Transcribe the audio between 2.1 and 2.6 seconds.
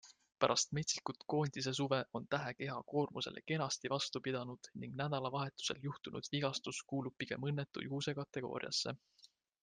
on Tähe